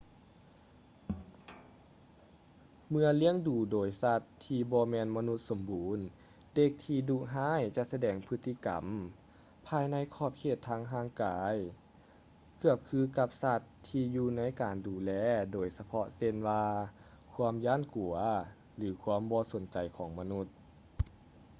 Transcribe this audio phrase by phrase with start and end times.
[2.89, 5.99] ເມື່ອລ້ຽງດູໂດຍສັດທີ່ບໍ່ແມ່ນມະນຸດສົມບູນ
[6.53, 8.85] ເດັກທີ່ດຸຮ້າຍຈະສະແດງພຶດຕິກຳ
[9.67, 11.53] ພາຍໃນຂອບເຂດທາງຮ່າງກາຍ
[12.59, 15.11] ເກືອບຄືກັບສັດທີ່ຢູ່ໃນການດູແລ
[15.53, 16.65] ໂດຍສະເພາະເຊັ່ນວ່າ
[17.33, 18.15] ຄວາມຢ້ານກົວ
[18.77, 20.47] ຫຼື ຄວາມບໍ່ສົນໃຈຂອງມະນຸດ